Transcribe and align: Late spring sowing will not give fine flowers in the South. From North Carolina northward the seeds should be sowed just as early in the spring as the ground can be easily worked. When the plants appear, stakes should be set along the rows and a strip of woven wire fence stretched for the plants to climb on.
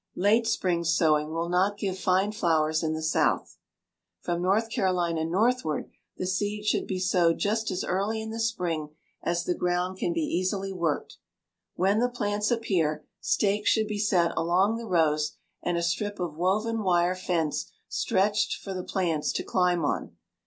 Late 0.15 0.47
spring 0.47 0.83
sowing 0.83 1.29
will 1.29 1.47
not 1.47 1.77
give 1.77 1.95
fine 1.95 2.31
flowers 2.31 2.81
in 2.81 2.95
the 2.95 3.03
South. 3.03 3.59
From 4.19 4.41
North 4.41 4.71
Carolina 4.71 5.23
northward 5.23 5.91
the 6.17 6.25
seeds 6.25 6.65
should 6.67 6.87
be 6.87 6.97
sowed 6.97 7.37
just 7.37 7.69
as 7.69 7.83
early 7.83 8.19
in 8.19 8.31
the 8.31 8.39
spring 8.39 8.95
as 9.21 9.43
the 9.43 9.53
ground 9.53 9.99
can 9.99 10.11
be 10.11 10.21
easily 10.23 10.73
worked. 10.73 11.17
When 11.75 11.99
the 11.99 12.09
plants 12.09 12.49
appear, 12.49 13.05
stakes 13.19 13.69
should 13.69 13.85
be 13.87 13.99
set 13.99 14.31
along 14.35 14.77
the 14.77 14.87
rows 14.87 15.35
and 15.61 15.77
a 15.77 15.83
strip 15.83 16.19
of 16.19 16.35
woven 16.35 16.81
wire 16.81 17.13
fence 17.13 17.71
stretched 17.87 18.59
for 18.59 18.73
the 18.73 18.83
plants 18.83 19.31
to 19.33 19.43
climb 19.43 19.85
on. 19.85 20.17